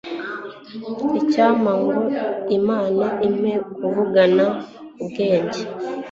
[1.19, 1.91] icyampa ngo
[2.57, 4.45] imana impe kuvugana
[5.01, 5.61] ubwenge